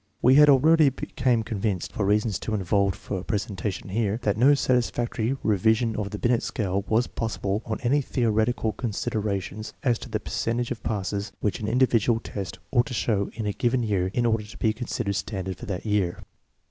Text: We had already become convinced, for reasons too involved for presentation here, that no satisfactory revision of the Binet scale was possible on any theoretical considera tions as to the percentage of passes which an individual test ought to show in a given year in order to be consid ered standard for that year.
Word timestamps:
We 0.19 0.33
had 0.33 0.49
already 0.49 0.89
become 0.89 1.43
convinced, 1.43 1.93
for 1.93 2.07
reasons 2.07 2.39
too 2.39 2.55
involved 2.55 2.95
for 2.95 3.23
presentation 3.23 3.89
here, 3.89 4.17
that 4.23 4.35
no 4.35 4.55
satisfactory 4.55 5.37
revision 5.43 5.95
of 5.95 6.09
the 6.09 6.17
Binet 6.17 6.41
scale 6.41 6.83
was 6.87 7.05
possible 7.05 7.61
on 7.67 7.79
any 7.81 8.01
theoretical 8.01 8.73
considera 8.73 9.39
tions 9.39 9.73
as 9.83 9.99
to 9.99 10.09
the 10.09 10.19
percentage 10.19 10.71
of 10.71 10.81
passes 10.81 11.31
which 11.39 11.59
an 11.59 11.67
individual 11.67 12.19
test 12.19 12.57
ought 12.71 12.87
to 12.87 12.95
show 12.95 13.29
in 13.35 13.45
a 13.45 13.53
given 13.53 13.83
year 13.83 14.07
in 14.15 14.25
order 14.25 14.43
to 14.43 14.57
be 14.57 14.73
consid 14.73 15.05
ered 15.07 15.13
standard 15.13 15.57
for 15.57 15.67
that 15.67 15.85
year. 15.85 16.17